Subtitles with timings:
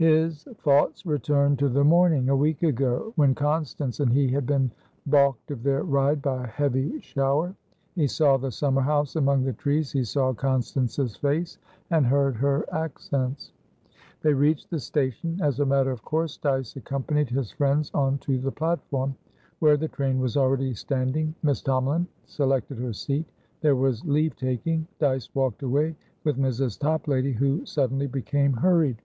[0.00, 4.70] His thoughts returned to the morning, a week ago, when Constance and he had been
[5.06, 7.56] balked of their ride by a heavy shower.
[7.96, 11.58] He saw the summer house among the trees; he saw Constance's face,
[11.90, 13.50] and heard her accents.
[14.22, 15.40] They reached the station.
[15.42, 19.16] As a matter of course, Dyce accompanied his friends on to the platform,
[19.58, 21.34] where the train was already standing.
[21.42, 23.26] Miss Tomalin selected her seat.
[23.62, 24.86] There was leave taking.
[25.00, 26.78] Dyce walked away with Mrs.
[26.78, 29.02] Toplady, who suddenly became hurried.